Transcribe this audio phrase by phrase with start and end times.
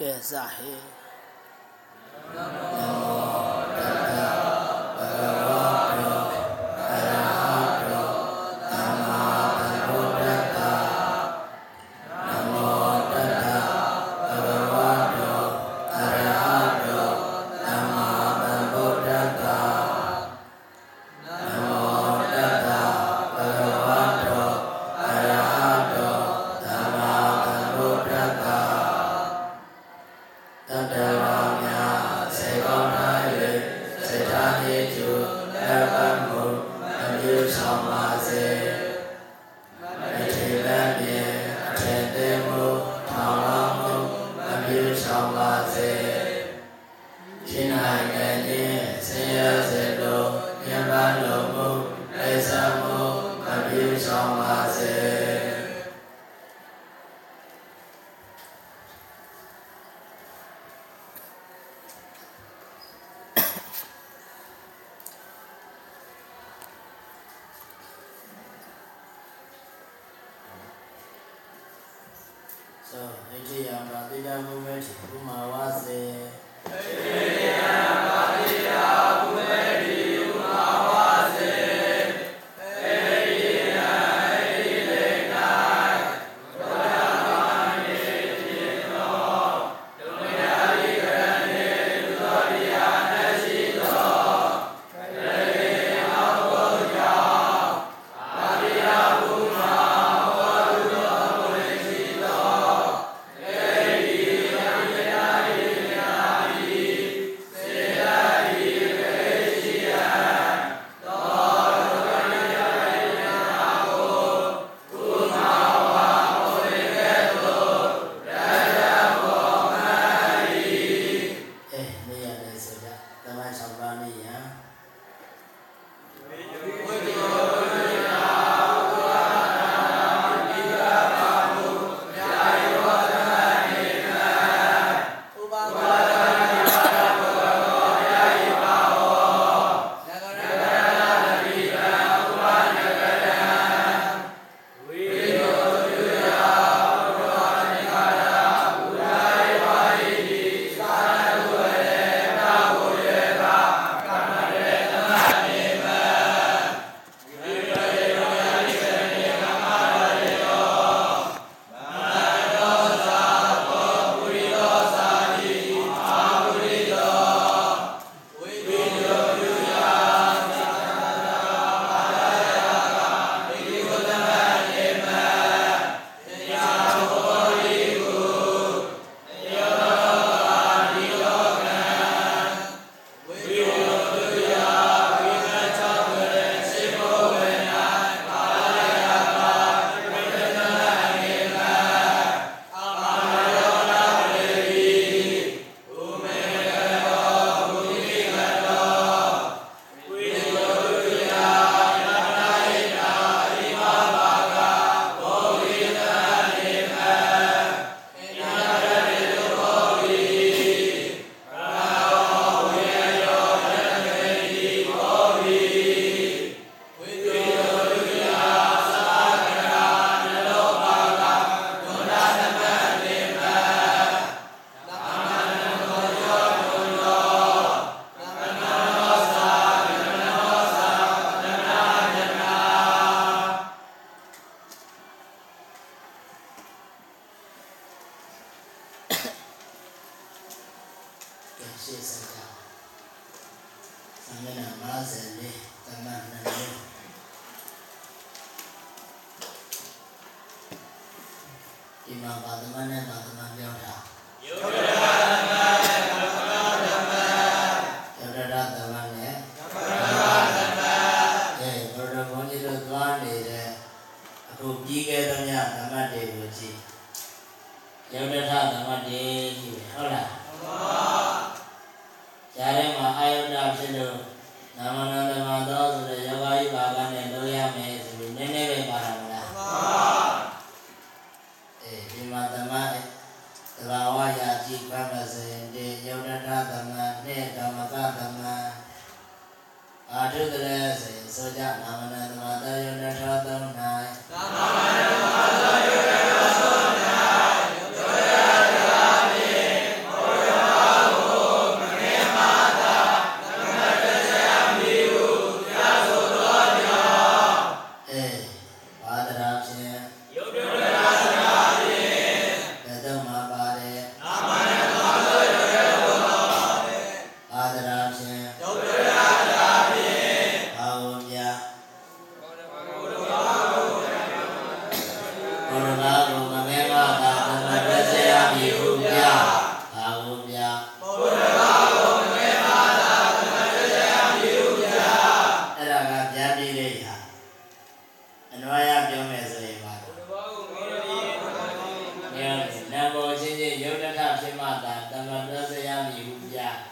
[0.00, 0.32] ကဲစ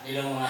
[0.05, 0.49] 你懂吗？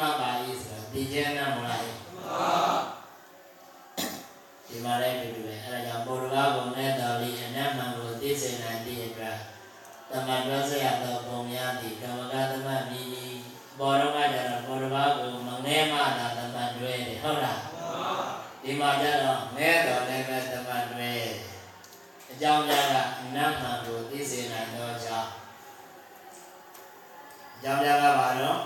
[0.00, 2.50] မပါဠိဆိုတာဒီကျမ်းနာမလားမှန်ပါ
[4.68, 9.38] ဒီမှာလည်းဒီလိုပဲအဲဒါကြောင့်ပေါ်ရကဘုံနဲ့တော်လီအနတ်မံကိုသိစေနိုင်တဲ့အတွက်
[10.10, 13.34] တမန်တော်ဆရာတော်ဘုံများဒီဓမ္မကသမမြည်
[13.78, 17.60] ပေါ်တော့ကကြတော့ပေါ်တစ်ပါးကိုမငဲမတာတမန်တွဲတယ်ဟုတ်လား
[18.62, 21.12] ဒီမှာကြတော့ငဲတော်လည်းပဲတမန်တွဲ
[22.30, 25.30] အကြောင်းကြားကအနတ်မှန်ကိုသိစေနိုင်တော့ကြောင်း
[27.56, 28.58] အကြောင်းကြားကဘာလို့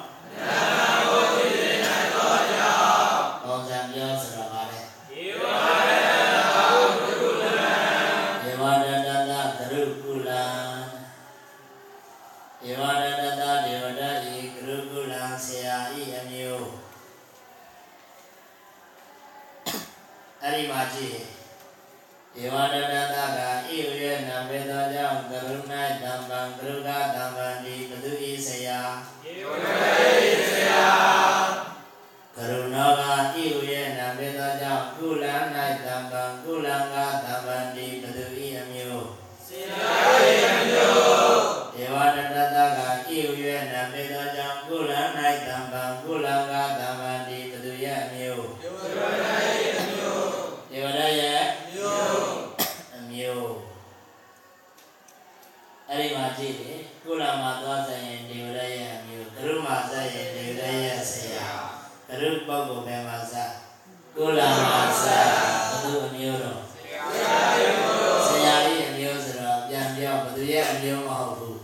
[22.72, 23.18] ရဏတက
[23.66, 27.37] ဣဝေနံဝေသောကြောင့်ကရုဏာတံပံကရုဏာတံပ
[64.20, 64.66] ကုလမ
[65.02, 65.20] ဆာ
[65.70, 66.60] ဘသူအမျိုးတော်
[68.26, 71.58] ဆရာကြီးအမျိုးဆိုတော့ပြန်ပြောဘသူရဲ့အမျိုးမဟုတ်ဘူး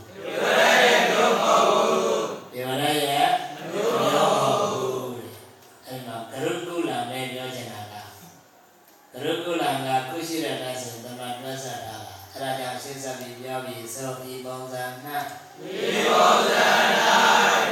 [9.25, 15.25] ရုပ်ကုလံကခုရှိတဲ့တိုင်းဆိုသမတ်သက်ဆက်တာပါအဲဒါကြောင့်ရှင်းဆက်ပြီးပြောပြီးဆိုပြီးပုံစံနှံ့
[15.59, 17.64] ပြီးပုံစံနှံ့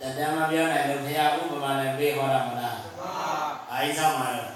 [0.00, 2.78] တတ်တယ်မပြောနိုင်လို့ဘုရားဥပမာနဲ့ပြေဟောတာမလား
[3.70, 4.50] အာရိသမမှာတော့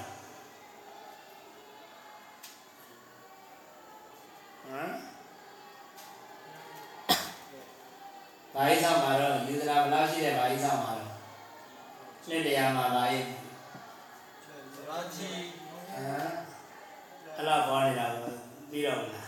[4.67, 4.91] ဟမ်
[8.53, 11.09] ဘာရိသမမှာတော့ယူဇရာဘယ်လောက်ရှိတဲ့ဘာရိသမမှာတော့
[12.27, 13.37] နှစ်တရားမှာပါရဲ့ဟမ်
[17.35, 18.31] အဲ့လောက်ပေါ်နေတာကို
[18.71, 19.27] ပြီးတော့ဘူးလား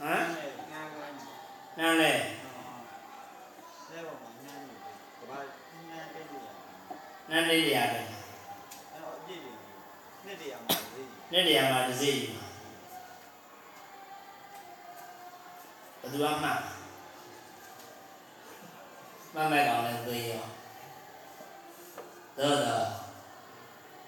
[0.00, 0.24] ဟမ်
[1.78, 2.12] နန်းလေ
[7.30, 8.00] နန်းလေးတရားပဲ
[10.24, 12.28] နှစ်တရားမှာတစ်စိယူ
[16.00, 16.60] ဘယ်သူမှမှတ်
[19.34, 20.46] မမဲ့ကောင်လည်းသိရော
[22.38, 22.86] သောတော့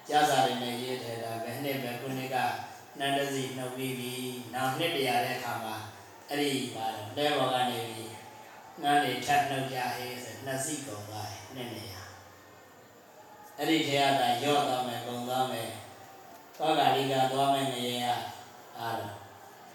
[0.09, 2.37] ကြားစာတွေနဲ့ရေးထဲတာဘယ်နှစ်ပဲခုနှစ်က
[2.99, 4.13] နန္ဒစီနှုတ်ပြီးပြီ
[4.55, 5.77] နောက်နှစ်တရားတဲ့အခါမှာ
[6.29, 8.13] အဲ့ဒီပါတော့တဲဘော်ကနေပြီး
[8.83, 12.02] နန်းတွေထပ်နှုတ်ကြဟေးဆိုနှစ်စီကုန်သွားတယ်နှစ်နေရ
[13.59, 15.69] အဲ့ဒီထဲကသာရော့သွားမယ်ကုန်သွားမယ်
[16.59, 18.07] သောကာလိကသွားမယ်ငရေက
[18.79, 19.17] အားတော့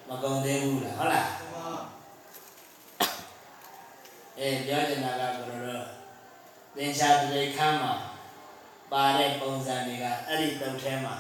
[0.08, 1.28] မကုန်သေးဘူးလားဟုတ်လား
[4.40, 5.86] အဲပြောချင်တာကဘယ်လိုတော့
[6.76, 7.94] သင်္ချာတိခမ်းမှာ
[8.92, 11.16] ပါတဲ့ပုံစံတွေကအဲ့ဒီတုတ်ထဲမှာ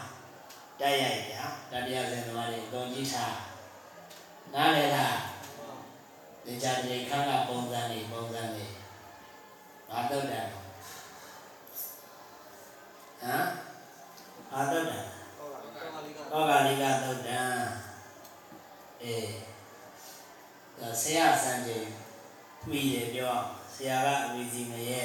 [0.79, 3.35] တိုက်ရိုက်ဗျာတတရားစင်သမားတွေအကုန်ကြည့်ထား
[4.53, 5.17] နားလည်လား
[6.45, 8.65] သင်္ချာတိခမ်းကပုံစံတွေပုံစံတွေ
[9.89, 10.47] ဘာတုတ်တယ်
[13.21, 13.45] ဟမ်
[14.51, 14.99] ဘာတုတ်တံ
[16.31, 17.41] သောကာလိကသုတ်တံ
[19.03, 19.29] အေး
[20.79, 21.87] ဒါဆရာစံချိန်
[22.69, 23.35] မိတယ်ပြော
[23.73, 25.01] ဆရာကအဝီစီမရဲ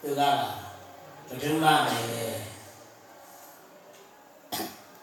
[0.00, 0.22] သူက
[1.28, 1.98] ပဒုမမဲ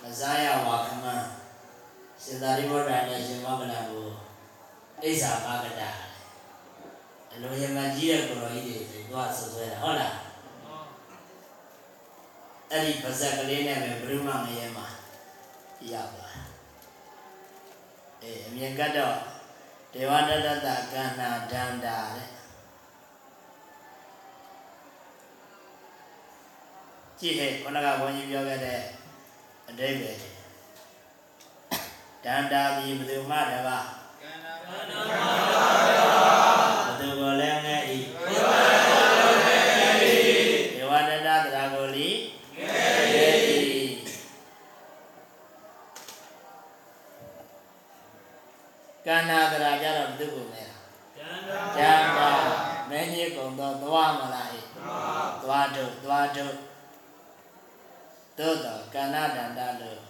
[0.01, 1.05] မဇာယဝါခမ
[2.23, 4.07] စေတာရိဘုဒ္ဓနဲ့ရှင်မကနာကို
[5.03, 5.89] အိဆာပါကတာ
[7.31, 10.30] အလိုရမကြီးတဲ့ကိုယ်တော်ကြီးတွေသွားဆွဆွဲတာဟုတ်လား
[12.73, 14.87] အဲ့ဒီပါဇက်ကလေးနဲ့ပဲဘယ်မှမရဲမှာ
[15.91, 16.27] ရပါ
[18.21, 19.17] အေးအမြင်ကတော့
[19.93, 22.27] ဒေဝတတတကန္နာဒန္တာတဲ့
[27.19, 28.79] ကြည့်ဟဲ့ခန္ဓာကဘုန်းကြီးပြောခဲ့တဲ့
[29.69, 30.11] အတိတ်ပဲ
[32.25, 33.79] ဒန္တာပြီးဘယ်သူမှတပါ
[34.21, 35.80] ကန္နာဒန္တာ
[53.91, 54.65] သွားမလားဟဲ့
[55.43, 56.55] သွားတော့သွားတော့
[58.37, 60.01] သို့တော့ကဏ္ဍတန်တလို့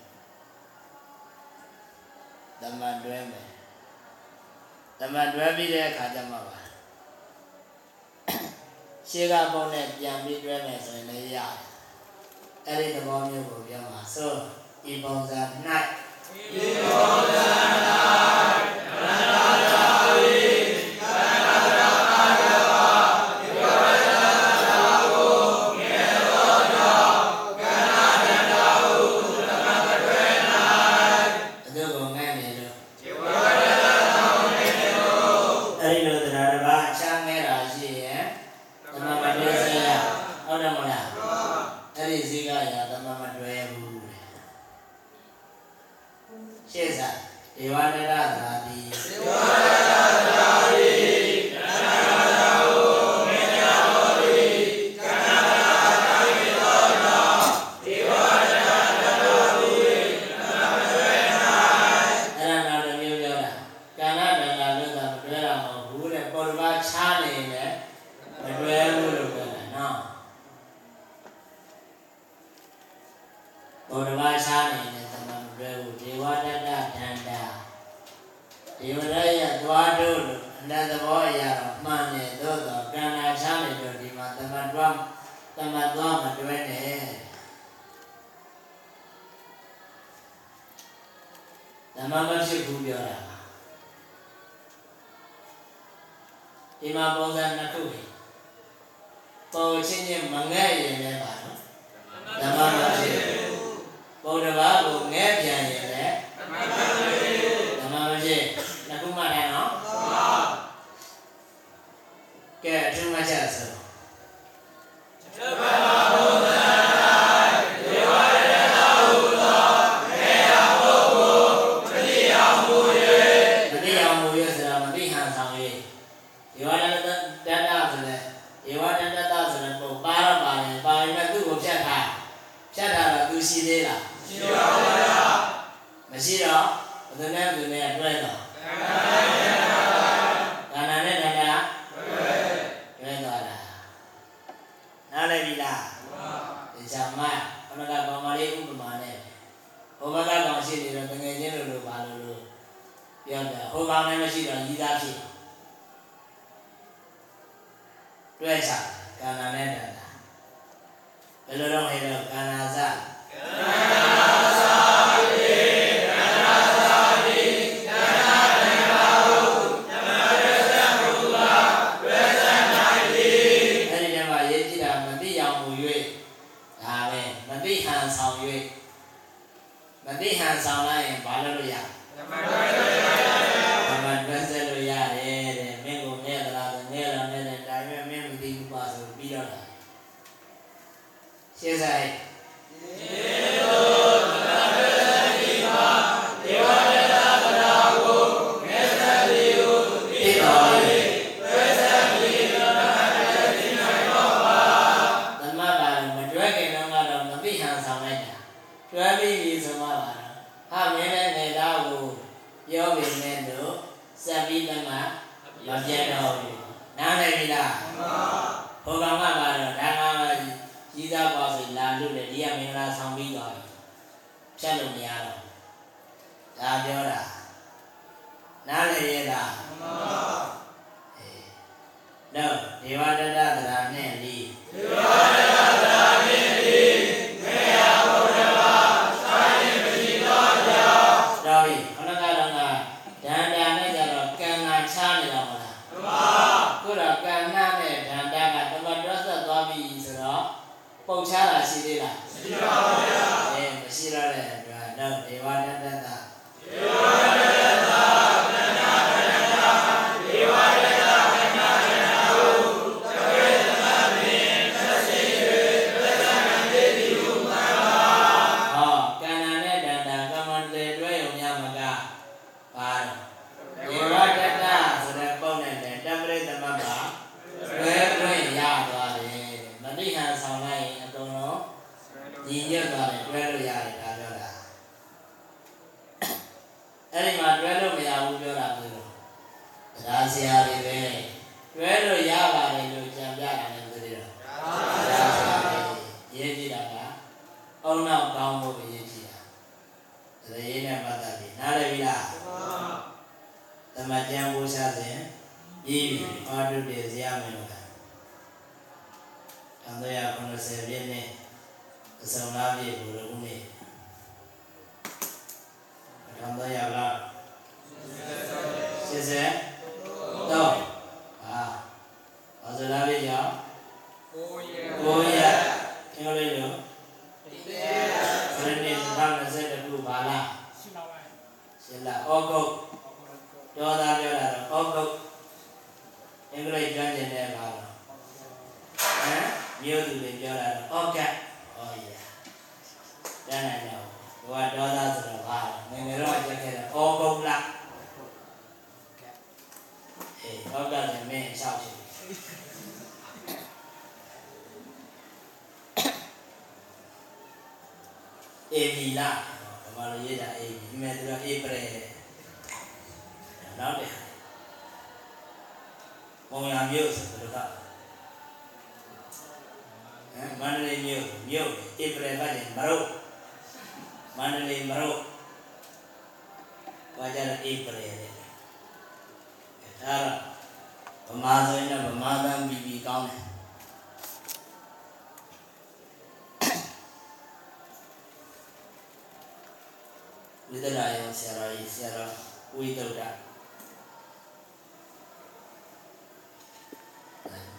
[2.62, 3.48] တမန်တွဲမယ်
[5.00, 6.58] တမန်တွဲပြီးတဲ့အခါကျမှပါ
[9.10, 11.58] ရှေ့ကပုံနဲ့ပြန်ပြီးတွဲမယ်ဆိုရင်လည်းရတယ်
[12.68, 14.32] အဲ့ဒီသဘောမျိုးကိုပြောမှာဆို
[14.92, 15.42] ဤပုံစံ၌
[16.64, 17.46] ဤပုံစံ၌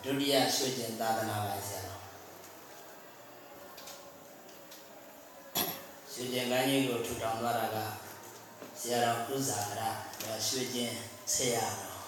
[0.05, 2.03] ဒုတိယရွှေကျင်သာသနာပိုင်ဆရာတော်
[6.13, 7.79] ရွှေကျင်ကန်းကြီးကိုထူထောင်သွားတာက
[8.81, 10.93] ဆရာတော်ကုဇာကရရွှေကျင်
[11.35, 12.01] ဆရာတော်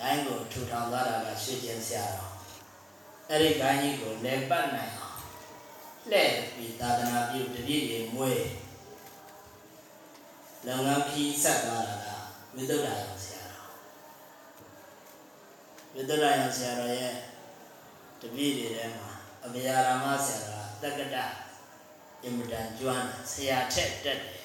[0.00, 2.32] ဂိုင်းကိုထူထောင်သွားတာကရွှေကျင်ဆရာတော်
[3.30, 5.18] အဲ့ဒီဂိုင်းကြီးကိုလက်ပတ်နိုင်အောင်
[6.10, 8.44] လှည့်ပြီးသာသနာပြုတပြည့်တွေမွေး
[10.66, 12.08] လုံငန်းခီးဆက်သွားတာက
[12.54, 13.13] ဝိသုဒ္ဓရောဆရာတော်
[15.96, 17.14] ဝိသုဒ္ဓရောဆရာတော်ရဲ့
[18.20, 19.10] တပြည့်တွေထဲမှာ
[19.44, 20.38] အမယာရာမဆရာ
[20.82, 21.16] တော်ကတက္ကတ
[22.22, 24.42] အင်မတန်ကျွမ်းတယ်ဆရာထက်တက်တယ်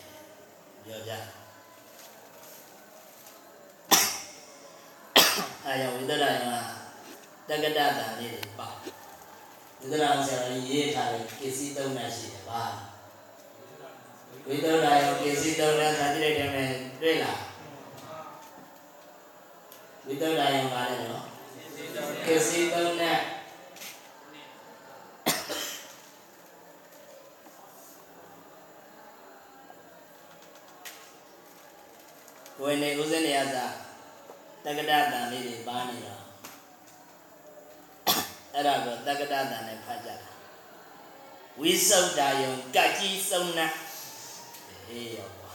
[0.83, 1.11] ပြောကြ
[5.65, 6.61] အဲကြောင့်ဝိသုဒ္ဓရော
[7.49, 8.67] ကတက္ကတတန်လေးတွေပါ
[9.79, 12.63] ဝိသုဒ္ဓရောဆရာတော်ရေးထားတဲ့ကိစ္စသုံးနိုင်ရှိတယ်ပါ
[14.47, 17.39] ဝိသုဒ္ဓရောကိစ္စသုံးတဲ့သာတိလိုက်တယ်မယ်တွေ့လား
[20.05, 21.38] ဝိသုဒ္ဓရောကလည်းနော်
[21.79, 23.19] ကိစ္စသုံးတဲ့
[32.61, 33.65] ဝိနေဥစဉ်နေရသာ
[34.63, 36.21] တက္ကတတန်လေးတွေပါနေတော့
[38.53, 40.29] အဲ့ဒါကိုတက္ကတတန်နဲ့ဖတ်ကြတာ
[41.59, 43.67] ဝိသုဒ္ဓယုံကတ်ကြီးစုံနာ
[44.89, 45.51] အေးရောပါ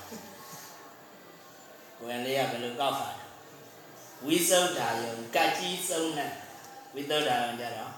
[2.05, 3.24] ဝင်လေးကဘယ်လိုကောက်ပါလဲ
[4.27, 6.27] ဝိသုဒ္ဓယုံကတ်ကြီးစုံနာ
[6.94, 7.92] ဝိသုဒ္ဓယုံကြတော့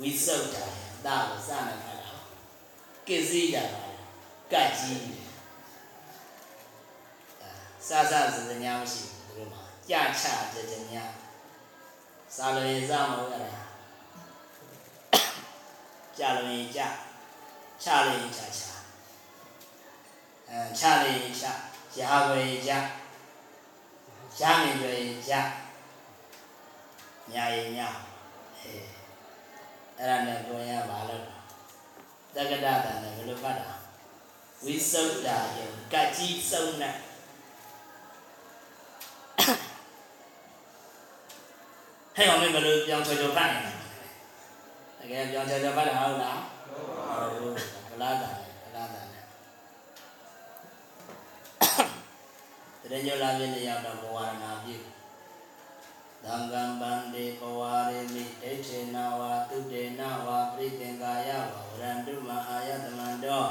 [0.00, 0.70] ဝိသုဒ္ဓယုံ
[1.06, 2.12] ဒါကိုစနဲ့ဖတ်တာ
[3.08, 3.94] ကိစ္စကြပါလေ
[4.52, 5.00] ကတ်ကြီး
[7.88, 11.04] စစစစညာမရှိဘူးဒီလိုမှာကြချကြကြညာ
[12.36, 13.62] စာလို့ရင်စမဟုတ်ရတာ
[16.18, 16.80] ကြလို့ရင်ကြ
[17.82, 18.62] ချလို့ရင်ချချ
[20.48, 21.46] အဲချလို့ရင်ချ
[21.98, 22.72] ရာကိုရင်ကြ
[24.40, 25.34] ရမင်တွေရင်ကြ
[27.32, 27.88] ညာရင်ညာ
[28.58, 28.72] အဲ
[29.96, 31.24] အဲ့ဒါနဲ့ကိုရပါလို့
[32.34, 33.68] တက္ကဒတန်နဲ့ဘယ်လိုဖတ်တာ
[34.64, 36.94] ဝိသုဒ္ဓယံကတ်ကြီးစုံနဲ့
[42.16, 43.72] ဟဲ့အောင်မင်းဘယ်လိုပြောင်းချောချောဖတ်နေလဲ
[44.98, 47.52] တကယ်ပြောင်းချောချောဖတ်တာဟုတ်လားဟုတ်ဘူး
[47.90, 48.43] ဗလာတာဗလာတာ
[52.90, 54.76] တရညလာပြည့်လျောက်တော့ဘဝရဏပြု
[56.24, 57.60] သံဃံဗန္တိဘဝ
[57.92, 63.44] ရေမိဒိဋ္ဌိနာဝါတုတေနာဝါပရိသင်္ကာယဝဝရန္တုမအာယတမန္တော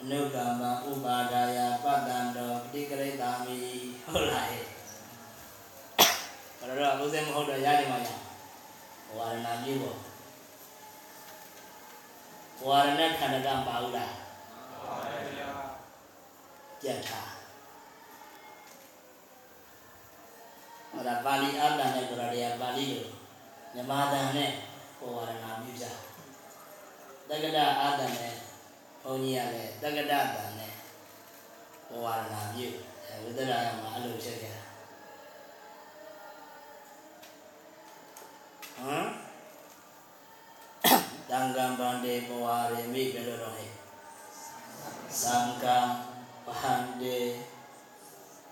[0.00, 3.58] အနုကမ္မဥပါဒါယပတ္တံတောပတိကရိတာမိ
[4.04, 4.64] ဟုတ်လားဟဲ့
[6.58, 8.20] ဘာလို့လဲဥစဉ်မဟုတ်တော့ရတယ်မလား
[9.06, 9.96] ဘဝရဏပြုပေါ့
[12.58, 14.12] ဘဝရဏခန္ဓာကပါဘူးလား
[14.70, 15.66] ပါပါဘုရား
[16.82, 17.37] ကြက်ထား
[20.92, 23.04] အဲ့ဒါပါဠိအတ္တနဲ့ကိုရတရားပါဠိလို
[23.74, 24.50] မြမတန်နဲ့
[25.00, 25.84] ဝါရဏပြုကြ
[27.28, 28.34] တက္ကဒအာတ္တနဲ့
[29.02, 30.72] ဘုန်းကြီးကလည်းတက္ကဒတန်နဲ့
[32.04, 32.66] ဝါရဏပြု
[33.04, 34.62] အဲဝိသရာယမှာအဲ့လိုဖြစ်ကြတာ
[38.78, 39.08] ဟမ်
[41.30, 43.70] တံကံဗန္တေဘဝရေမိဘယ်လိုတော့ဟဲ့
[45.22, 45.78] သံဃံ
[46.46, 47.18] ဗန္တေ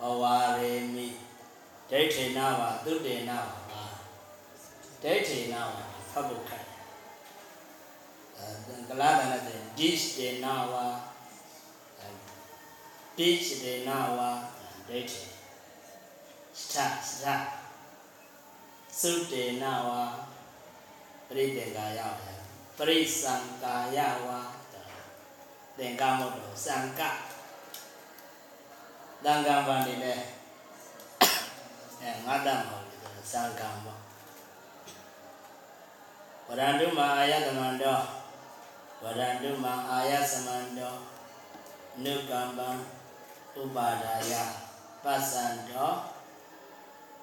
[0.00, 0.24] ဘဝ
[0.60, 1.06] ရေမိ
[1.90, 3.82] ဒိဋ္ဌိနာဝသုတေနာဝပါ
[5.02, 5.76] ဒိဋ္ဌိနာဝ
[6.10, 6.78] ဖတ်ဖို့ခက်တယ်
[8.36, 10.74] အဲကလာကနဲ့ဒိဋ္ဌိနာဝ
[13.18, 14.18] ဒိဋ္ဌိနာဝ
[14.88, 15.20] ဒိဋ္ဌိ
[16.58, 16.74] စထ
[17.08, 17.26] စထ
[19.00, 19.90] သုတေနာဝ
[21.28, 22.22] ပရိတေကာယဝ
[22.78, 24.28] ပရိသံကာယဝ
[25.78, 27.00] သင်္ကမုတ်တော်သံက
[29.24, 30.35] သံဃာပါနေလဲအဲ
[32.26, 34.00] ငါတတ်မဟုတ်ဘူးသံဃာပေါ့
[36.46, 38.00] ဝရန္တုမအာယသမန္တော
[39.02, 40.94] ဝရန္တုမအာယသမန္တော
[42.04, 42.68] နုကမ္ပံ
[43.60, 44.32] ဥပါဒါယ
[45.04, 45.90] ပသန္တော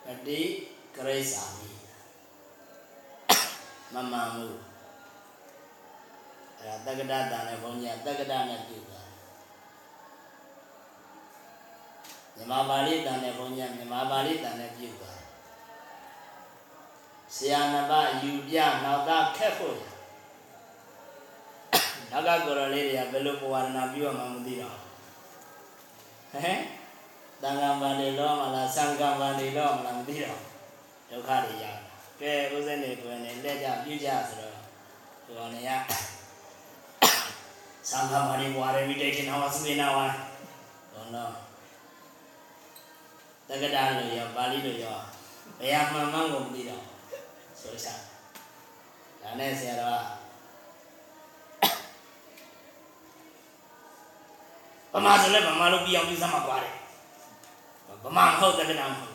[0.03, 0.39] ပတိ
[0.95, 1.71] ကရိစ္ဆာမိ
[3.93, 4.47] မမမှု
[6.59, 9.02] အဲဒါတက္ကဒတန်နဲ့ဘုန်းကြီးကတက္ကဒနဲ့ပြုတာ
[12.35, 15.11] မြန်မာပါဠိတန်နဲ့ဘုန်းကြီးကမြန်မာပါဠိတန်နဲ့ပြုတာ
[17.35, 17.91] ဆရာနဘ
[18.23, 19.77] ယူပြနောက်သားခက်ဖို့
[22.11, 24.77] နောက်ကကိုရလေးတွေကဘယ်လိုပဝါဒနာပြုရမှမသိတော့
[26.31, 26.59] ဟမ်
[27.41, 30.39] တန်ခါပါဠိလောမလားစံကံပါဠိလောမလားမသိတော့
[31.09, 31.65] ဒုက္ခတွေရ
[32.19, 34.55] ကဲဥစဉ်တွေကိုယ်နဲ့လက်ကြပြုကြဆိုတော့
[35.25, 35.71] ဒီကောင်တွေက
[37.89, 39.99] သံဃာမရိဝါရမိတေချနာဝသုေနာဝ
[40.93, 41.42] ဘောနော်တ
[43.53, 44.97] က္ကတာလို့ရောပါဠိလို့ရော
[45.59, 46.83] ဘယ်ဟာမှန်မှန်ကိုမသိတော့
[47.61, 47.87] ဆိုချ
[49.21, 50.01] ဒါနဲ့ဆရာတော်
[54.93, 56.75] ကဗမာဆိုလဲဗမာလို့ပြအောင်ပြစမှာကွာတယ်
[58.03, 59.13] ဗမာမဟုတ်တက္ကတာမဟုတ်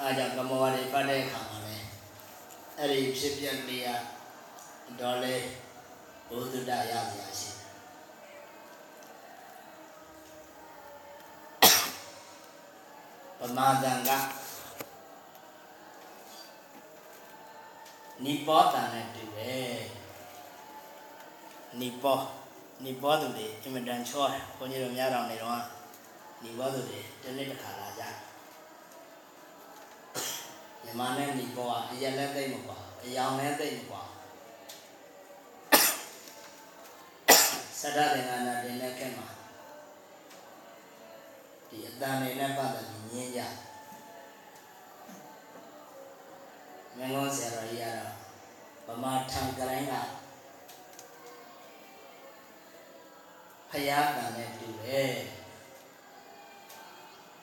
[0.17, 1.87] ကြောင့်ကမောဝါတွေပတ်တဲ့အခါမှာလည်း
[2.77, 3.89] အဲ့ဒီဖြစ်ပြလေးက
[4.99, 5.35] တော့လေ
[6.29, 7.71] ဘုဒ္ဓတရစရာရှိတယ်
[13.39, 14.09] ပမာဒံက
[18.25, 19.79] နိဘောတန်နဲ့တူတယ်
[21.79, 22.17] နိဘော
[22.83, 25.61] နိဘောသူတွေအင်မတန်ချောတယ်ဘုန်းကြီးတို့များတော်နေတော့
[26.43, 28.30] နိဘောသူတွေတစ်နေ့တစ်ခါလာကြတယ်
[30.83, 34.01] မြန်မာနဲ့ညီပေါ်ကအရက်လည်းသိမ့်မကွာအယောင်လည်းသိမ့်မကွာ
[37.79, 39.27] စတ္တသင်္ကနာတင်တဲ့ခက်မှာ
[41.69, 43.41] ဒီအတန်နေနဲ့ပတ်သက်ပြီးညင်းကြ
[46.95, 49.93] မင်းကောဆရာတော်ကြီးကတော့ဗမာထံကတိုင်းက
[53.69, 55.11] ဖယားကံနဲ့တူတယ်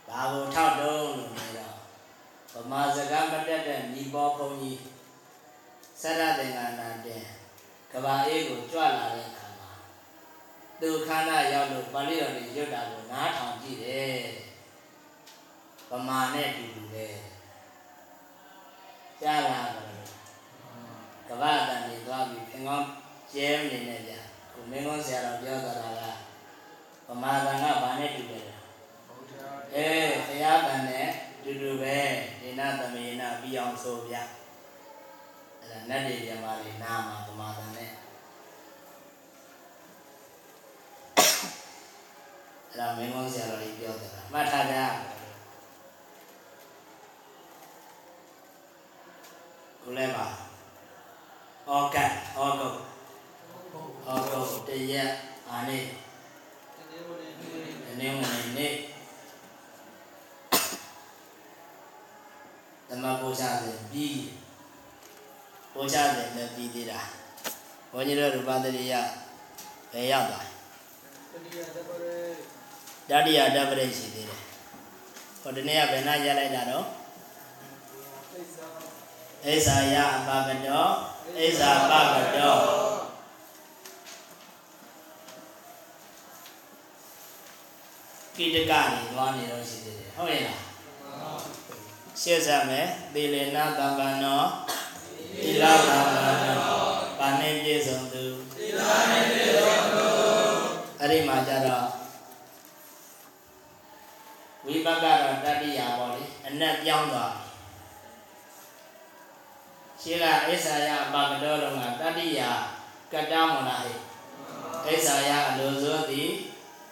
[0.09, 1.78] ဘာကိုထောက်တုံးလို့နေတော့
[2.55, 4.81] ဗမာစကားမတက်တဲ့ညီပေါ်ဘုံကြီး
[6.01, 7.23] စရတဲ့ငါနာတဲ့
[7.93, 9.71] ကဘာအေးကိုကြွလာတဲ့အခါမှာ
[10.81, 14.19] သူခန္ဓာရောက်လို့ပါဠိတော်တွေရွတ်တာကိုနားထောင်ကြည့်တယ်
[15.91, 17.07] ဗမာနဲ့တူတူပဲ
[19.21, 19.89] ကြားလာတယ်
[21.29, 22.87] ကဘာတန်တွေသွားပြီးဖင်ကောင်း
[23.33, 24.13] ကျဲနေနေကြ
[24.53, 25.73] ကိုမင်းကောဆရာတော်ပြောတာ
[27.07, 28.45] ကဗမာတန်ကဘာနဲ့တူတယ်
[29.75, 29.89] အဲ
[30.27, 31.09] ဘုရားတန်နဲ့
[31.51, 31.99] တူတူပဲ
[32.43, 34.15] ဒေနသမေနပြီးအောင်ဆိုပြ
[35.61, 37.91] အဲ့ဒါနတ်တွေပြမလေးနာမှာပမာဒံနဲ့
[42.69, 44.77] အဲ့ဒါမင်းကောင်းဆရာတော်ကြီးပြောတယ်မှတ်ထားကြ
[49.83, 50.27] ကိုလဲပါ
[51.69, 52.77] ဩကတ်ဩဂုတ်
[54.07, 55.11] ဩဂုတ်တရက်
[55.49, 55.79] အာနေ
[56.75, 58.73] ဒီနေ့ဝင်နေ့
[62.89, 64.23] သမပို့ချတယ်ပြီး
[65.75, 67.01] ပို့ချတယ်လည်းပြီးသေးတာ
[67.93, 68.95] ဘုန်းကြီးတို့ရူပတရိယ
[69.93, 70.47] ဘယ်ရောက်သွား
[73.11, 74.41] တတိယတပရိရှိသေးတယ်
[75.43, 76.85] ဟောဒီနေ့ကဘယ်နှရလိုက်တာတော့
[79.45, 80.87] ဣဇာယအပကတော
[81.37, 82.59] ဣဇာပကတော
[88.37, 90.61] ကိတကနေသွားနေတော့ရှိသေးတယ်ဟုတ်ရဲ့လား
[92.23, 94.43] ရှေ့ဆက်မယ်သီလေနာတပ္ပနော
[95.43, 96.79] သီလတပ္ပနော
[97.19, 98.25] ပါနေပြည့်စုံသူ
[98.59, 100.07] သီလနဲ့ပြည့်စုံသူ
[101.01, 101.87] အဲ့ဒီမှာကျတော့
[104.67, 107.35] ဝိပက္ကတော့တတိယပေါ့လေအနက်ပြောင်းသွား
[110.01, 112.41] ရှေ့ကအစ္ဆာယအပကတော်တော်ကတတိယ
[113.13, 113.95] ကတ္တမနာဟိ
[114.87, 116.31] အစ္ဆာယအလိုစိုးသည်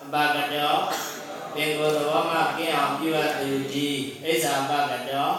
[0.03, 0.81] အပကတော်
[1.57, 5.31] ပင်ကိုယ်သဘောမှကင်းအောင်ပြုအပ်သူကြီးဣစ္ဆာပကတော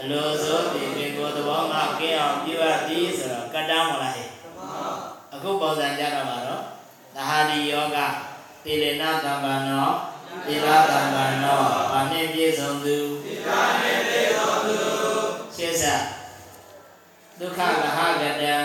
[0.00, 4.28] အလိုစိုးသည်ပင်ကိုယ်သဘောမှကင်းအောင်ပြုအပ်သည်ဆိုတော့ကတ္တမလားဟဲ့
[5.34, 6.62] အခုပုံစံကြတော့မှာတော့
[7.14, 7.98] သဟာဒီယောဂ
[8.64, 9.88] သေလနာသမ္ပန္နော
[10.46, 11.60] သီလသမ္ပန္နော
[11.92, 13.50] ဘာနဲ့ပြည့်စုံသူသီလ
[13.82, 14.78] နဲ့ပြည့်စုံသူ
[15.56, 16.02] ရှင်းစား
[17.38, 18.56] ဒုက္ခလဟကတံ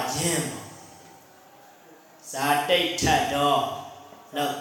[0.00, 0.66] ကင်းကွာခြင်းပေါ့
[2.30, 3.62] ဇာတိတ်ထတ်တော့
[4.36, 4.54] လို့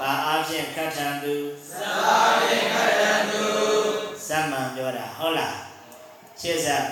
[0.00, 1.34] ဘာအဖြစ်ခတ်ထံသူ
[1.70, 1.92] ဇာ
[2.48, 3.44] တိတ်ခတ်ထံသူ
[4.26, 5.56] စမှန်ပြောတာဟုတ်လား
[6.40, 6.84] ရှင်းစား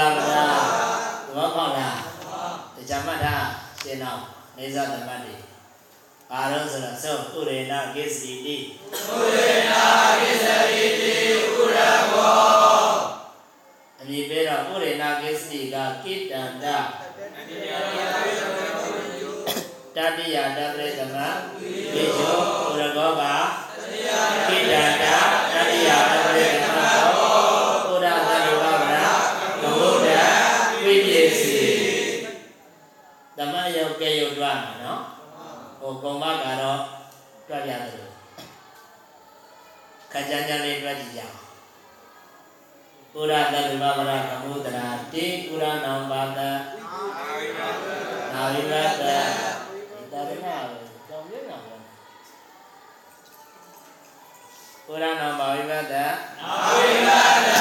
[0.00, 0.32] ဥပပဒ
[1.34, 1.96] ဘောပေါက်လား
[2.74, 3.34] တရားမှတ်တာ
[3.80, 4.20] ရှင်းတော့
[4.56, 5.34] နေသသမတ်တွေ
[6.30, 8.56] ဘာလို့ဆိုတော့သုဥရေနကိစ္စတိတိ
[14.00, 16.66] အမည်ပေးတော့ဥရေနကိစ္စတိကကိတ္တန္တ
[19.96, 21.16] တတိယတပရိသမ
[21.94, 23.22] ဝိဇောဥရကောက
[24.48, 24.99] ကိတ္တန္တတ
[35.90, 36.80] ဟိုကုံမကတော့
[37.48, 38.12] တွားပြတယ်လို့
[40.12, 41.36] ခကြမ်းကြမ်းလေးတွားကြည့်ကြအောင်
[43.16, 46.40] ဥရသတ္တဝဗရာဘုဒ္ဓရာတိဥရနံပါဒ
[48.34, 49.04] နာဝိဘတ
[50.12, 50.44] ဒါရဏ
[51.08, 51.62] ကြောင့်လည်းနော်
[54.90, 57.10] ဥရနံပါဝိဘတနာဝိဘ
[57.46, 57.59] တေ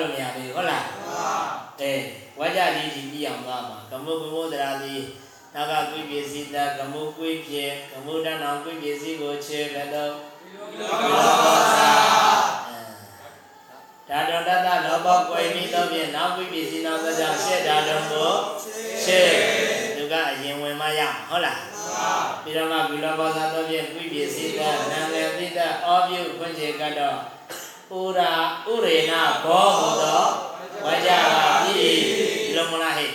[0.00, 0.84] တိကိုခတ်လို့မရဘူးဟုတ်လား
[1.80, 1.92] အဲ
[2.38, 5.02] ဝါကြကြီးကြီးပြီးအောင်သွားမှာဂမုတ်ဘုမိုးတရာသည်
[5.54, 10.12] နောက်ကကွေပစ္စည်းတဂမုတ်ကွေဖြင့်ဂမုတ်တနောင်ကွေပစ္စည်းကိုချေလက်တော့
[14.08, 18.30] ဒါတော်တတလောဘကွယ်ပြီးတော့ဖြင့်နောက်ကွေပစ္စည်းနောက်သောကြောင့်ရှေ့ဒါတော်ကို
[19.04, 19.30] ရှေ့
[19.96, 21.60] သူကအရင်ဝင်မရဟုတ်လား
[22.44, 24.60] ပြီးတော့မှဘီလောဘောသာတော့ဖြင့်ကွေပစ္စည်းတ
[24.92, 27.18] နာမည်ပိတအောပြုခွင့်ချေကတော့
[28.00, 28.32] ဥရာ
[28.66, 30.24] ဥရေနာဘောဟောသော
[30.84, 33.12] ဝါကြပါပြီဒီလိုမလားဟဲ့ဥ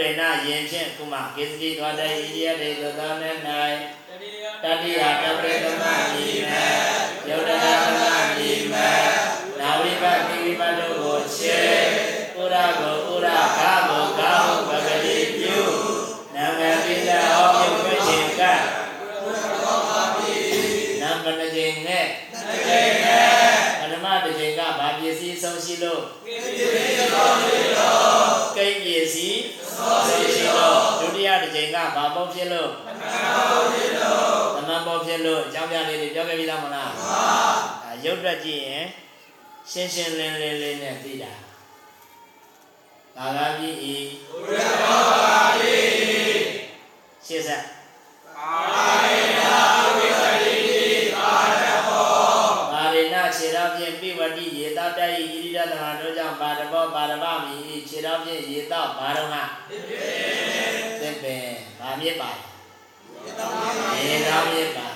[0.00, 3.36] ရေနာယင်ဖြင့်ကုမကိစ္စတိသွားတဲ့ဣရိယတေသသောနဲ့၌
[4.62, 6.26] တတိယတပရိသမမိမေ
[7.28, 8.00] ယုတ်တနာသမ
[8.36, 8.90] မိမေ
[9.60, 11.60] နာဝိပတိဝိပတုကိုချေ
[12.36, 14.88] ဥရကိုဥရဘာကိုကာဟုပဂ
[24.32, 26.46] ပထမတစ်ချိန်ကဘာပစ္စည်းဆုံးရှိလို့ကိစ္စ
[27.12, 27.94] ဆုံးရှိလို့
[28.56, 29.42] ကိပစ္စည်း
[29.76, 32.70] ဆုံးရှိလို့ဒုတိယတစ်ချိန်ကဘာပေါ့ဖြစ်လို့
[34.56, 37.22] သမန်ပေါ့ဖြစ်လို့အကြောင်းပြလေးတွေပြောခဲ့ပြီးသားမလားမှန်ပါ
[37.84, 38.86] အဲရုပ်တွက်ကြည့်ရင်
[39.70, 41.32] ရှင်းရှင်းလင်းလင်းလေးနဲ့သိတာ
[43.16, 43.96] ဘာသာပြီးဤ
[44.30, 46.42] ဘုရားဘာသာပြီး
[47.26, 47.62] ရှင်းဆက်
[48.36, 49.21] ပါ
[54.98, 57.54] တိရေတောက်တတ်၏ဣရိဒသမတို့ကြောင့်ပါရဘောပါရမမိ၏
[57.88, 59.42] ခြေတော်ဖြင့်ရေတောက်ဘာတော့ဟာ
[61.00, 61.46] သစ်ပင်
[61.80, 62.30] ဗာမြစ်ပါ
[63.24, 64.86] ရေတောက်မြစ်ပါ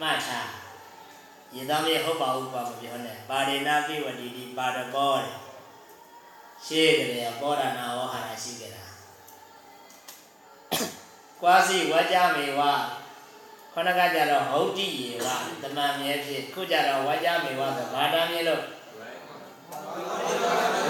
[0.00, 0.48] မှတ်ထား
[1.54, 5.34] ရေတောက်မြစ်ဟုတ်ပါဘူးကွာမပြောနဲ့ပါရိနာပိဝတိဒီပါရဘောတဲ့
[6.66, 8.84] ရှေးကလေးဘောရနာဝဟာရရှိကြတာ
[11.40, 12.62] ကွာစီဝကြမေဝ
[13.72, 15.26] ခொနကကြတော့ဟုတ်တိယေဝ
[15.62, 18.62] တမန်မြဲဖြစ်ခုကြတော့ဝကြမေဝဆိုဘာတာမြဲလို့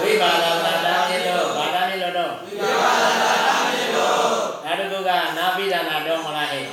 [0.01, 4.13] ဝိပါဒဘာတာမြဲလို့ဘာတာမြဲလို့တော့ဝိပါဒဘာတာမြဲလို့
[4.63, 6.65] ဒါတကုကနာပိဒနာတော့မလားဟဲ့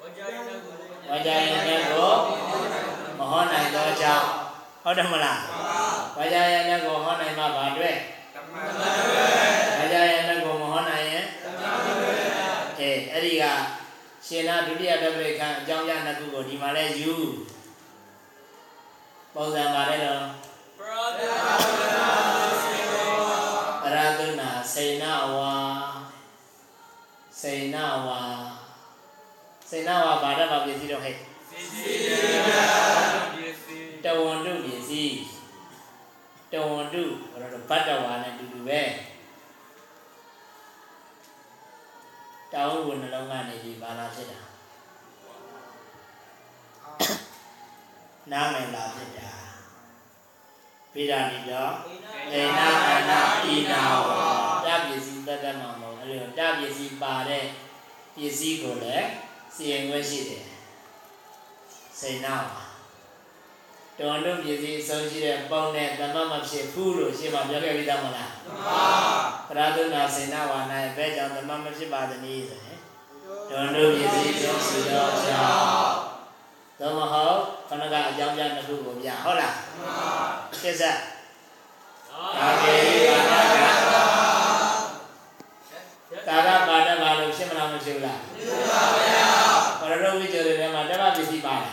[0.00, 2.10] ဝကြယံနဲ့ကို
[3.18, 4.26] မဟောနိုင်သောကြောင့်
[4.82, 5.40] ဟုတ်တယ်မလား
[6.18, 7.96] ဝကြယံနဲ့ကိုဟောနိုင်မှာဘာတွေ့
[9.78, 11.24] ဝကြယံနဲ့ကိုမဟောနိုင်ရင်
[12.78, 13.44] အဲအဲ့ဒီက
[14.26, 17.14] ရှင်နာဒုတိယတပရိခန့်အကြောင်းရနှစ်ခုကိုဒီမှာလဲယူ
[19.34, 20.22] ပုံစံပါတယ်တော့
[29.74, 31.16] စေနဝါဘာတော့ပစ္စည်းတော့ဟဲ့
[34.04, 35.16] တဝန်တုပစ္စည်း
[36.52, 37.02] တဝန္တု
[37.32, 38.82] ဘယ်တော့ဘတ်တော်ဝါနဲ့တူတူပဲ
[42.52, 44.40] တောင်းဝင်နှလုံးကနေဒီဘာလာဖြစ်တာ
[48.32, 49.30] နားမယ်လာဖြစ်တာ
[50.92, 51.72] ပိဒါနိတော့
[52.32, 54.08] ဒေနာအနာဣနာဝ
[54.66, 57.44] တပစ္စည်းတတ်တတ်မှာမဟုတ်အဲ့လိုတပစ္စည်းပါတဲ့
[58.16, 59.08] ပစ္စည်းကိုလည်း
[59.54, 60.44] စီရင်ခွင့်ရှိတယ်
[62.00, 62.62] စိန်နာပါ
[63.98, 68.84] တော်တို့ပစ္စည်းအဆုံးရှိတဲ့ပုံနဲ့သမတ်မဖြစ်ဘူးလို့ရှင်းမပြောခဲ့ပြီးသားမလားမှန်ပါ
[69.48, 70.58] ပရဒုနာစေနာဝါ၌
[70.96, 72.78] ဘဲကြောင့်သမတ်မဖြစ်ပါသနည်းဆိုရင်
[73.50, 75.94] တော်တို့ပစ္စည်းဆုံးရှိသောကြောင့်
[76.80, 77.38] သို့မဟုတ်
[77.68, 80.10] ခဏကအကြောင်းပြနှစ်ခုကိုပြဟုတ်လားမှန်ပါ
[80.60, 80.98] ရှင်းဆက်
[82.38, 82.74] ကာကေ
[83.08, 83.54] ဘာနာက
[86.28, 89.13] ကာရပါဒဘာလို့ရှင်းမလားမရှင်းဘူးလားရှင်းပါဗျာပ
[89.94, 91.70] ရဒုဝိကျတဲ့ထဲမှာတပ္ပပစ္စည်းပါလာ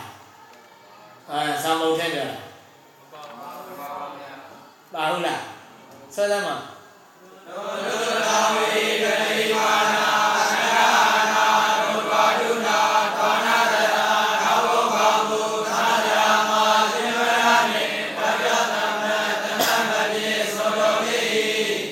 [1.30, 2.38] အာသံမုတ်ထဲပြောတာ
[4.94, 5.40] ပါဟုတ်လား
[6.14, 6.56] စောသမှာ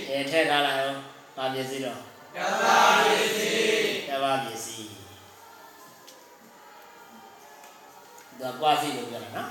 [0.08, 0.98] အဲထည့်ထားလိုက်အောင်
[1.36, 1.98] ပါပစ္စည်းတော့
[2.36, 2.64] တပ္ပ
[3.04, 4.99] ပစ္စည်းတပ္ပပစ္စည်း
[8.42, 9.50] ဒါကွာစီလို့ပြောတာနော်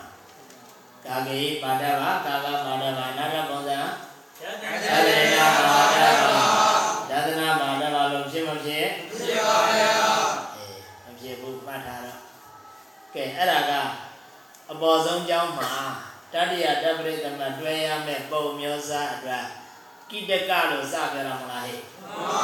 [1.05, 3.79] ကာကေပါဒဘာကာကပါဒဘာနာရပုံစံ
[4.39, 4.85] သဒရ
[5.33, 5.37] ဏ
[5.67, 6.41] ပါဒဘာ
[7.09, 9.93] ဒသနာပါဒဘာလို့ဖြစ်မဖြစ်ဖြစ်ပါဗျာ
[10.55, 12.19] အေးမဖြစ်ဘူးမှတ်ထားတော့
[13.13, 13.71] ကဲအဲ့ဒါက
[14.71, 15.71] အပေါ်ဆုံးကြောင်းမှာ
[16.33, 19.45] တတ္တယတပ္ပရိသမတ်တွဲရမယ့်ပုံမျိုးစားအတွက်
[20.09, 22.43] ကိတကလို့စပြောတာမလားဟဲ့မှန်ပါ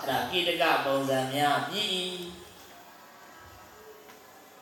[0.00, 2.35] အဲ့ဒါကိတကပုံစံများပြီး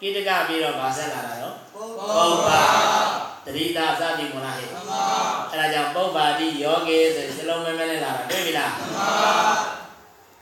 [0.05, 2.63] ကိတကပြီးတော့ဗာဆက်လာတာတော့ပုပ္ပါ
[3.45, 5.03] တတိတာစသည်မလားဟဲ့မှန်ပါ
[5.51, 9.11] အဲ့ဒါကြောင့်ပုပ္ပါတိယောဂေဆိုစလုံးမဲမဲနဲ့လာတာတွေ့ပြီလားမှန်ပါ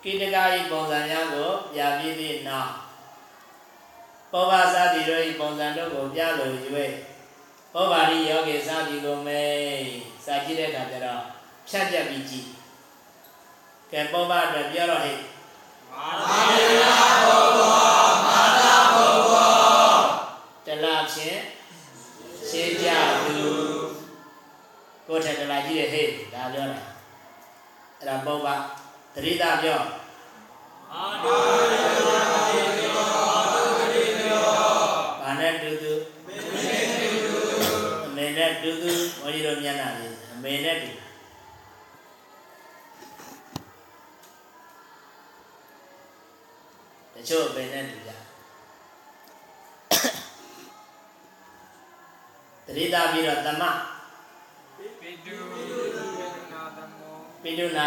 [0.03, 2.71] ကိတကဤပုံစံများကိုပြပြည့်သည့်နောက်
[4.33, 6.53] ပုပ္ပါစသည်တို့ဤပုံစံတို့ကိုပြလို့၍
[7.75, 9.43] ပုပ္ပါတိယောဂေစသည်ကိုမဲ
[10.25, 11.23] စာကြည့်တဲ့အခါကျတော့
[11.69, 12.47] ဖြတ်ပြတ်ပြီးကြည့်
[13.93, 17.72] ကဲပုပ္ပါအတွက်ပြောတော့ဟဲ့တလား
[21.15, 21.41] ဖြင့်
[22.49, 22.89] ရှင်းကြ
[23.27, 23.39] သူ
[25.07, 26.79] ကိုယ်ထက်တလားကြည့်တဲ့ဟဲ့ဒါပြောတာ
[27.99, 28.55] အဲ့ဒါပုပ္ပါ
[29.15, 29.81] တတိတာပြော
[35.23, 35.93] ဘာနဲ့တူတူ
[38.05, 38.93] အမေနဲ့တူတူ
[39.23, 40.91] ဘုန်းကြီးတို့မျက်နှာလေးအမေနဲ့တူ
[47.15, 48.12] တချို့အမေနဲ့တူကြ
[52.73, 53.62] တတိတာပြီးတော့တမ
[57.43, 57.87] ပိတုနာ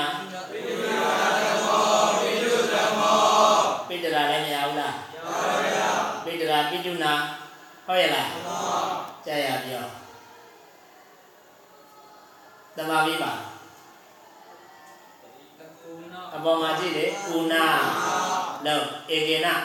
[3.88, 4.96] ပိတရာလည်းမရဘူးလား
[6.26, 7.14] ပိတရာပိတုနာ
[7.88, 8.30] ဟုတ်ရဲ့လား
[9.26, 9.86] ကြာရပြော
[12.76, 13.32] တမပြီးပါ
[16.36, 17.06] အပေါ်မှာကြည့်လေ
[17.36, 17.64] ဥနာ
[18.66, 19.56] လုံးဧကေနအာ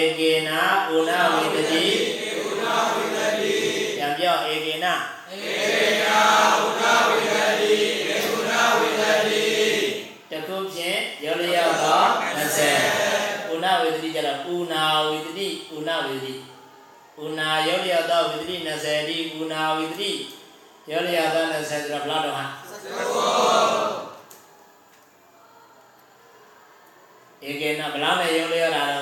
[0.00, 0.50] ဧကေန
[0.94, 1.86] ဥနာဝိတတိ
[3.96, 4.86] ပြန်ပြောဧကေန
[10.30, 12.02] တခုဖြင့်ရောလျောက်သော
[12.78, 16.34] 20ဥနာဝေသတိကြတော့ဥနာဝေသတိဥနာဝေသတိ
[17.22, 20.12] ဥနာရောလျောက်သောဝေသတိ20ဒီဥနာဝေသတိ
[20.90, 22.46] ရောလျောက်သော20ဆိုတော့ဘယ်လောက်တော့ဟာ
[27.48, 29.01] ဧကေနဘယ်လောက်နဲ့ရောလျောက်လာတော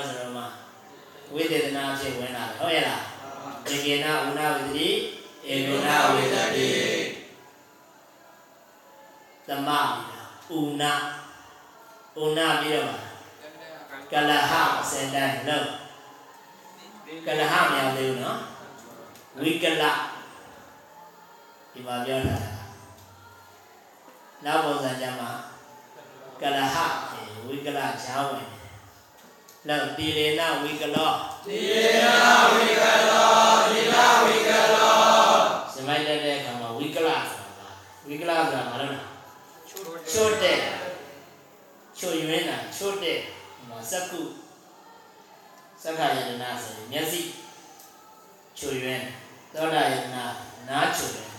[1.33, 3.01] ဝိသေသနာဖြစ်ဝင်လာတယ်ဟုတ်ရဲ့လား
[3.69, 4.89] ဧကေနဥနာဝေသတိ
[5.49, 6.69] ဧကေနဝေသတိ
[9.47, 9.69] သမ
[10.57, 10.91] ဥနာ
[12.19, 12.93] ဥနာပြီးတော့
[14.11, 14.53] ကလဟ
[14.91, 15.67] စင်တိုင်းလုံး
[17.25, 18.39] ကလဟမရသေးဘူးနော်
[19.41, 19.83] ဝိကလ
[21.71, 22.37] ဒီမှာပြောတာ
[24.45, 25.29] နောက်ပုံစံကြမှာ
[26.41, 26.77] ကလဟ
[27.47, 28.47] ဝိကလချားဝင်
[29.67, 31.11] လောက်တိရေနဝိကလော
[31.45, 32.07] တိရေန
[32.51, 33.29] ဝိကလော
[33.71, 33.95] တိလ
[34.25, 34.93] ဝိကလော
[35.73, 37.67] စမိုက်တဲ့အခါမှာဝိကလဆိုတာ
[38.07, 39.07] ဝိကလဆိုတာမလို့လား
[39.67, 40.57] ချို့တဲ့
[41.97, 43.17] ချို့ရွင်းတာချို့တဲ့
[43.67, 44.21] ဟိုစက္ကု
[45.83, 47.21] စက္ခယတနာဆိုရင်မျက်စိ
[48.57, 49.03] ချို့ရွင်း
[49.53, 50.23] သောတာယတနာ
[50.69, 51.30] နားချို့ရွင်း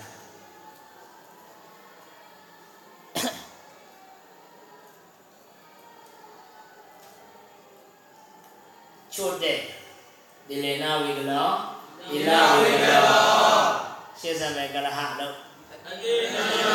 [9.14, 9.58] ချို့တဲ့
[10.48, 11.50] ဒီလေနာဝိကလော
[12.10, 13.10] ဒီလာဝိကလော
[14.20, 15.34] ရှင်းစမယ်ကလဟလို့
[16.70, 16.71] က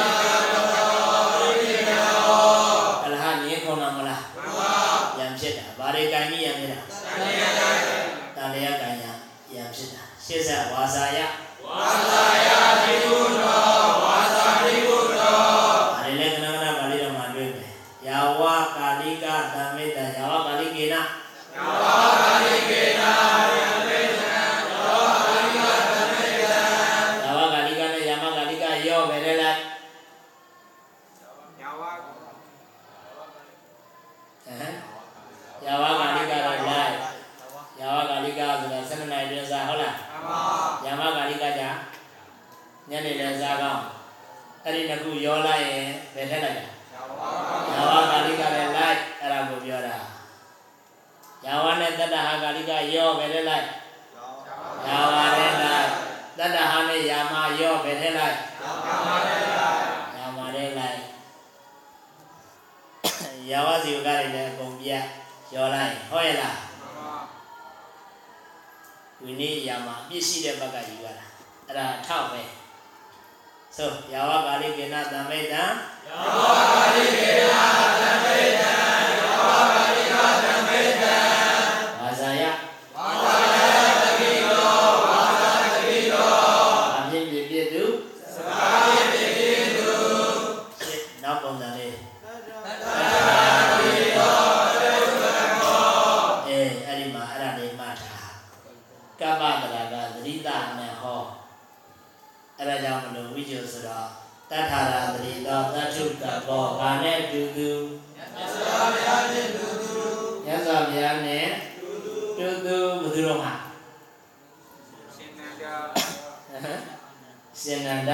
[117.61, 118.13] ရှင်နန္ဒ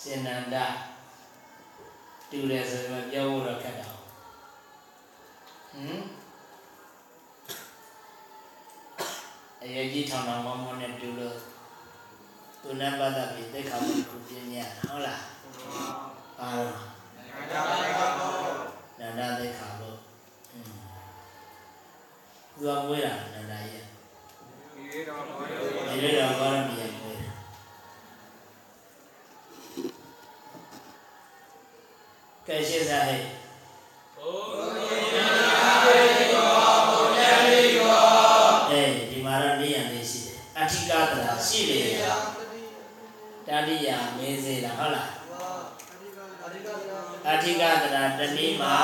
[0.00, 0.56] ရှင်နန္ဒ
[2.30, 3.88] တူတယ်ဆိုရင်ပြောဖို့တော့ခက်တာ
[5.72, 6.02] ဟမ်
[9.62, 11.36] အရေးကြီးထောင်ထောင်မောင်းမောင်းနဲ့တူလို့
[12.62, 15.20] သူနဲ့ပတ်သက်ပြီးသိက္ခာပုဒ်ကိုပြင်းရဟုတ်လား
[16.40, 16.48] အာ
[18.98, 19.98] နန္ဒသိက္ခာပုဒ်
[20.52, 20.72] อืม
[22.52, 23.85] သူကမွေးတာနန္ဒရဲ့
[24.96, 27.32] ဒီလိုတော့ဘာလို့မြင်မွေးတာ
[32.46, 33.22] ကဲရှင်းစားဟဲ့
[38.70, 41.88] အဲဒီမှာတော့နေရနေရှိတယ်အဋ္ဌိကတရာရှိတယ်
[43.48, 45.10] တတိယမင်းစေလားဟုတ်လား
[47.26, 48.76] အဋ္ဌိကတရာတနည်းမှာ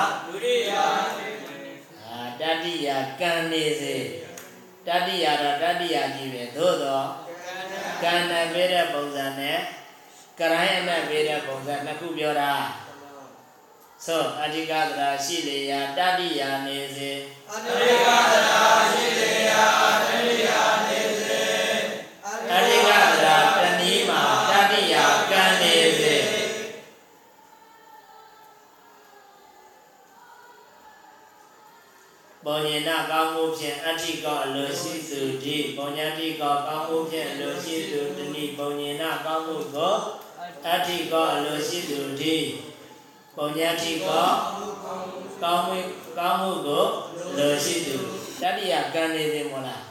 [2.05, 2.89] အာတတိယ
[3.21, 3.97] ကံနေစေ
[4.89, 7.07] တတိယတော့တတိယကြီးပဲသို့တော့
[8.03, 9.59] ကံနဲ့ပေးတဲ့ပုံစံနဲ့
[10.39, 12.53] ကရိုင်းအနဲ့ပေးတဲ့ပုံစံနှစ်ခုပြောတာ
[14.07, 17.13] ဆိုအဋ္ဌိကတရာရှိလေရာတတိယနေစေ
[17.51, 19.12] အဋ္ဌိကတရာတ
[32.53, 39.95] ပုံညနာကောင်းမှုဖြင့်အဋ္ဌိကအလိုရှိသူဒီပုံညာတိကောကောင်းမှုဖြင့်အလိုရှိသူတဏိပုံညနာကောင်းမှုကို
[40.67, 42.37] အဋ္ဌိကအလိုရှိသူဒီ
[43.37, 44.27] ပုံညာတိကော
[45.43, 45.79] ကောင်းမှု
[46.19, 46.85] ကောင်းမှုကို
[47.31, 47.97] အလိုရှိသူ
[48.43, 49.83] တတိယကံနေစေမို့လား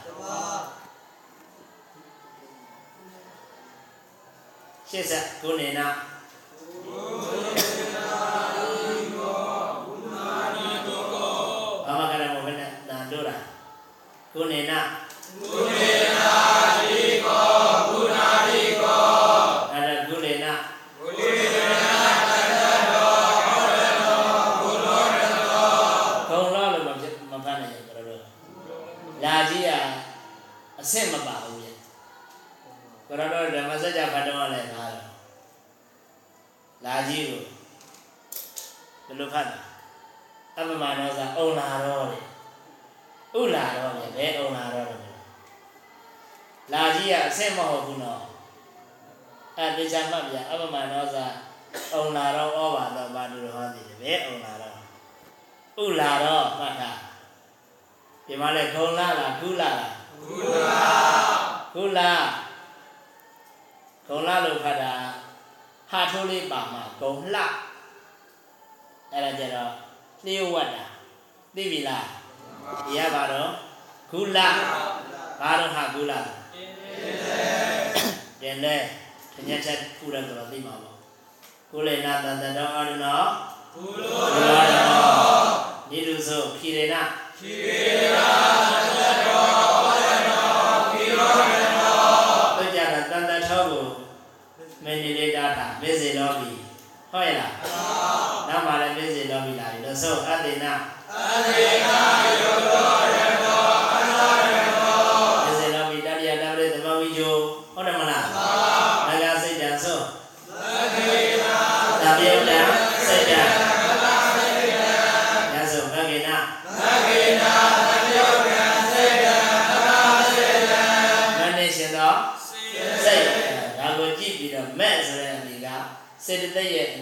[4.90, 5.88] ရှင်းဆက်ကိုနေနာ
[14.34, 14.80] ကိုနေနာ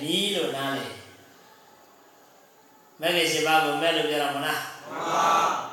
[0.00, 0.86] တသိက်ရဲ့အမီးလို့နားလေ
[3.00, 5.28] မဂ္ဂေရှင်ပါးကိုမဲ့လို့ပြောတော့မလားမှန်ပါ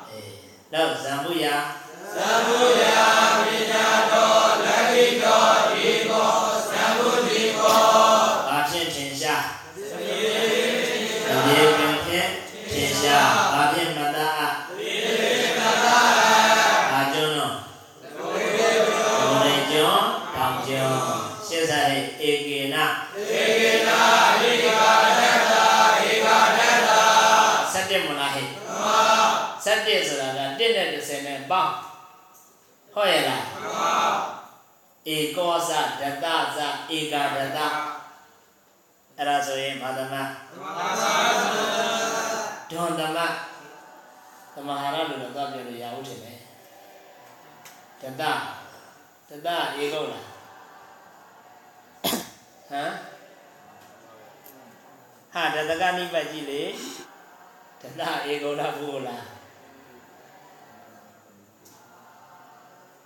[0.08, 0.32] အေး
[0.72, 1.56] တော့ဇံမှုရာ
[4.12, 4.27] ဘာ
[35.70, 36.26] ကောသဒတ
[36.58, 36.60] သ
[36.96, 37.58] ဧကာဒတ
[39.16, 40.14] အဲ့ဒါဆိုရင်ဘာသမ
[42.70, 43.18] ဒွန်သမ
[44.54, 46.34] သမဟာရလို့တော့ပြောလို့ရဟုတ်တယ်လေ
[48.00, 48.22] တတ
[49.28, 49.48] တတ
[49.82, 50.24] ဧကုတ်လား
[52.70, 52.92] ဟမ်
[55.32, 56.62] ဟာတတကနိပတ်ကြည့်လေ
[57.82, 59.24] တတဧကုတ်လားဘုလား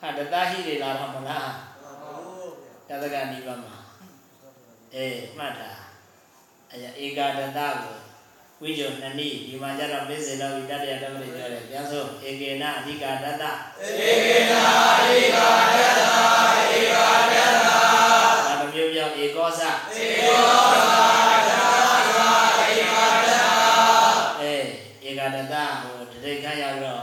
[0.01, 1.72] ဟာတတဟိတွေလာတော့မလား
[2.93, 3.77] တတကနိပတ်မှာ
[4.95, 5.71] အေးမှတ်တာ
[6.71, 7.95] အဲဧကာဒတကို
[8.61, 13.45] ဝိဇ္ဇနဏိဒီမှာကျတော့မေဇေလောဝိတ္တရတမရိပြောတယ်ပြန်ဆိုဧကေနအဓိကာဒတ
[13.85, 13.87] ဧ
[14.19, 16.01] ကေနအဓိကာဒတ
[16.77, 17.77] ဧကာဒတဒါ
[18.49, 19.61] တစ်မျိုးပြောဧကောသ
[19.97, 20.29] ဧကော
[20.73, 20.81] သဧ
[22.91, 23.31] ကာဒတ
[24.41, 24.65] အေး
[25.09, 27.03] ဧကာဒတဟိုတတိခါရောက်တော့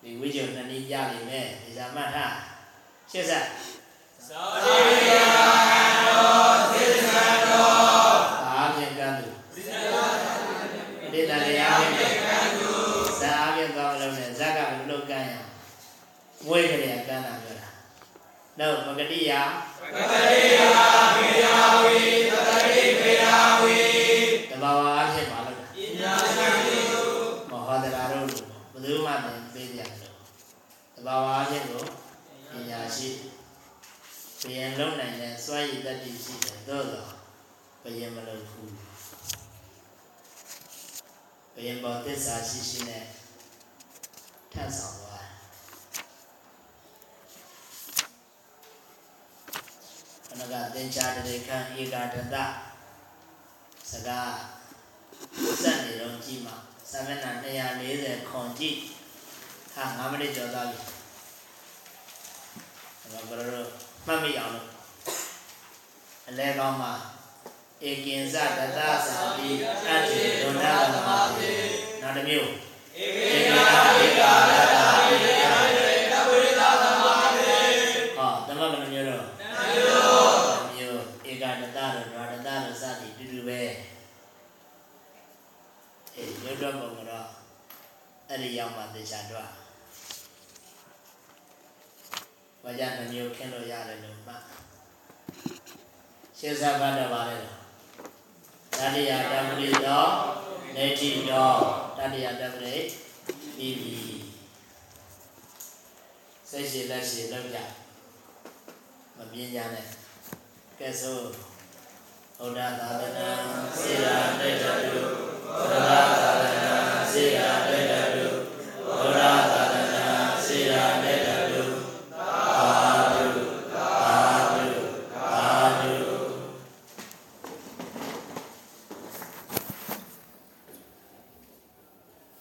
[0.00, 2.16] ဒီဝိဇ္ဇနဏိပြလိမ့်မယ်ဒီဇာမတ်ထ
[3.10, 3.44] ရှင်းဆက်
[8.44, 9.28] ဘာပြန်ကန်းသူ
[11.02, 12.70] အတိတ်တရားပြန်ကန်းသူ
[13.20, 15.34] ဇာအပြန်ကောင်းလို့နဲ့ဇက်ကဘယ်လိုကန်းရ
[16.48, 17.68] ဝိကရေကန်းတာပြောတာ
[18.58, 19.32] တော့မဂတိယ
[19.94, 20.60] မဂတိယ
[21.16, 21.46] မေယ
[21.84, 21.98] ဝီ
[22.30, 23.24] သတိမေယ
[23.62, 23.78] ဝီ
[24.50, 25.60] တဘာဝအဖြစ်ပါလို့ပ
[26.00, 26.78] ညာရှိ
[27.50, 30.12] မဟောဒရာတို့လို့ဘယ်သူမှမပေးကြဘူး
[30.96, 31.95] တဘာဝအဖြစ်ကိုပညာရှိ
[34.46, 37.10] ဘယံလုံးနိုင်တဲ့စွမ်းရည်တတ္တိရှိတယ်သို့တော့
[37.82, 38.72] ဘယံမလုပ်ဘူး
[41.54, 43.04] ဘယံပေါ်သစ္စာရှိရှိနဲ့
[44.52, 45.26] ထပ်ဆောင်သွား
[50.26, 52.36] ခဏကသင်္ချာတရေခံဧကာတတ
[53.90, 54.34] စကား
[55.62, 56.56] စက်နေတော့ကြည့်မှာ
[56.90, 58.76] စာမျက်နှာ240ခွန်ကြည့်
[59.74, 60.78] ဟာ9မိနစ်ကျော်သွားပြီ
[63.00, 64.68] အဲ့တော့ဘယ်လိုလဲ မှတ်မိအောင်လို့
[66.28, 66.92] အလဲကောင်းမှာ
[67.84, 68.88] ဧကင်္စတတသာ
[69.38, 69.48] တိ
[69.88, 71.50] အတ္တိဒုဏသမာတိ
[72.02, 72.50] နောက်တစ်မျိုး
[72.98, 73.66] ဧကေနာ
[74.02, 75.32] ဧကာရတာဧကေ
[76.12, 77.56] တဝိသသမာတိ
[78.16, 79.26] ဟောသမဂ္ဂမျိုးတော့
[80.74, 81.00] မျိုး
[81.30, 83.60] ဧကာတတတို့ဒွါတတတို့စသည်တူတူပဲ
[86.14, 87.26] အေးရွတ်တော့ပုံကတော့
[88.28, 89.65] အဲ့ဒီရောက်မှသေချာတော့
[92.68, 94.42] ဘာကြနှမျိုးခင်းလို့ရတယ်လို့မှတ်
[96.38, 97.36] ရှင်းစားပါတော့ပါလေ
[98.78, 100.10] တတိယတပရိတော့
[100.76, 101.58] နေတိတော့
[101.98, 102.76] တတိယတပရိ
[103.56, 103.96] ပြီးပြီ
[106.50, 107.58] စိတ်ရှိလက်ရှိလောက်ကြ
[109.16, 109.86] မပြင်းကြနဲ့
[110.78, 111.18] ကဲဆို
[112.40, 113.28] ဩဒသာသနာ
[113.80, 115.02] စေရာတေတတု
[115.56, 116.00] ဩဒသာ
[116.42, 116.76] သနာ